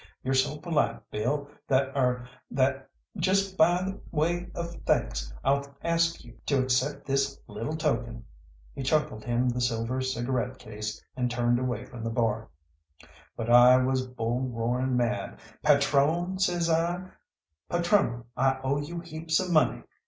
You're 0.23 0.33
so 0.33 0.57
polite, 0.57 0.99
Bill, 1.11 1.47
that 1.67 1.95
er 1.95 2.27
that 2.49 2.89
just 3.17 3.55
by 3.55 3.93
way 4.09 4.49
of 4.55 4.71
thanks 4.83 5.31
I'll 5.43 5.77
ask 5.83 6.23
you 6.25 6.37
to 6.47 6.63
accept 6.63 7.05
this 7.05 7.39
little 7.45 7.75
token." 7.77 8.25
He 8.73 8.81
chucked 8.81 9.23
him 9.23 9.47
the 9.49 9.61
silver 9.61 10.01
cigarette 10.01 10.57
case 10.57 10.99
and 11.15 11.29
turned 11.29 11.59
away 11.59 11.85
from 11.85 12.03
the 12.03 12.09
bar. 12.09 12.49
But 13.37 13.51
I 13.51 13.77
was 13.77 14.07
bull 14.07 14.39
roaring 14.41 14.97
mad. 14.97 15.39
"Patrone," 15.61 16.39
says 16.39 16.67
I, 16.67 17.05
"patrone, 17.69 18.23
I 18.35 18.57
owe 18.63 18.79
you 18.81 19.01
heaps 19.01 19.39
of 19.39 19.51
money. 19.51 19.83